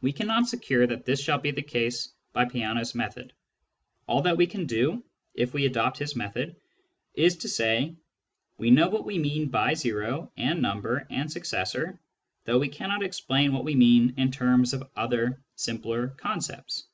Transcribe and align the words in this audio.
We 0.00 0.14
cannot 0.14 0.48
secure 0.48 0.86
that 0.86 1.04
this 1.04 1.20
shall 1.20 1.36
be 1.36 1.50
the 1.50 1.60
case 1.60 2.14
by 2.32 2.46
Peano's 2.46 2.94
method; 2.94 3.34
all 4.08 4.22
that 4.22 4.38
we 4.38 4.46
can 4.46 4.64
do, 4.64 5.04
if 5.34 5.52
we 5.52 5.66
adopt 5.66 5.98
his 5.98 6.16
method, 6.16 6.56
is 7.12 7.36
to 7.36 7.48
say" 7.50 7.94
we 8.56 8.70
know 8.70 8.88
what 8.88 9.04
we 9.04 9.18
mean 9.18 9.50
by' 9.50 9.74
o' 9.86 10.30
and' 10.38 10.62
number' 10.62 11.06
and' 11.10 11.30
successor,' 11.32 12.00
though 12.46 12.60
we 12.60 12.68
cannot 12.70 13.02
explain 13.04 13.52
what 13.52 13.64
we 13.64 13.74
mean 13.74 14.14
in 14.16 14.30
terms 14.30 14.72
of 14.72 14.88
other 14.96 15.42
simpler 15.54 16.08
concepts." 16.08 16.86